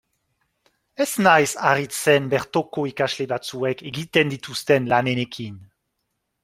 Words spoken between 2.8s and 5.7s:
ikasle batzuek egiten dituzten lanenekin.